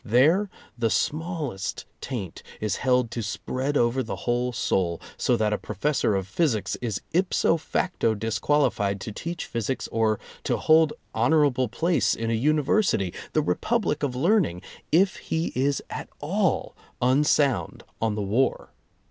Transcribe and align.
There 0.03 0.49
the 0.75 0.89
smallest 0.89 1.85
taint 2.01 2.41
is 2.59 2.77
held 2.77 3.11
to 3.11 3.21
spread 3.21 3.77
over 3.77 4.01
the 4.01 4.15
whole 4.15 4.51
soul, 4.51 4.99
so 5.15 5.37
that 5.37 5.53
a 5.53 5.59
pro 5.59 5.75
fessor 5.75 6.15
of 6.17 6.27
physics 6.27 6.75
is 6.81 7.03
ipso 7.11 7.55
facto 7.57 8.15
disqualified 8.15 8.99
to 9.01 9.11
teach 9.11 9.45
physics 9.45 9.87
or 9.89 10.19
to 10.45 10.57
hold 10.57 10.93
honorable 11.13 11.67
place 11.67 12.15
in 12.15 12.31
a 12.31 12.33
university— 12.33 13.13
the 13.33 13.43
republic 13.43 14.01
of 14.01 14.15
learning— 14.15 14.63
if 15.05 15.17
he 15.17 15.51
is 15.53 15.83
at 15.91 16.09
all 16.19 16.75
un 16.99 17.23
sound 17.23 17.83
on 18.01 18.15
the 18.15 18.23
war. 18.23 18.73